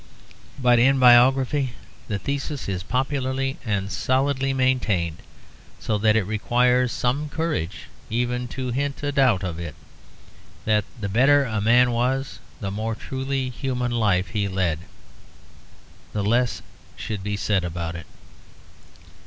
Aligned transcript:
But 0.57 0.79
in 0.79 0.97
biography 0.97 1.73
the 2.07 2.17
thesis 2.17 2.67
is 2.67 2.81
popularly 2.81 3.59
and 3.63 3.91
solidly 3.91 4.51
maintained, 4.51 5.17
so 5.79 5.99
that 5.99 6.15
it 6.15 6.23
requires 6.23 6.91
some 6.91 7.29
courage 7.29 7.81
even 8.09 8.47
to 8.47 8.71
hint 8.71 9.03
a 9.03 9.11
doubt 9.11 9.43
of 9.43 9.59
it, 9.59 9.75
that 10.65 10.85
the 10.99 11.07
better 11.07 11.43
a 11.43 11.61
man 11.61 11.91
was, 11.91 12.39
the 12.61 12.71
more 12.71 12.95
truly 12.95 13.49
human 13.49 13.91
life 13.91 14.29
he 14.29 14.47
led, 14.47 14.79
the 16.13 16.23
less 16.23 16.63
should 16.95 17.21
be 17.21 17.37
said 17.37 17.63
about 17.63 17.93
it. 17.93 18.07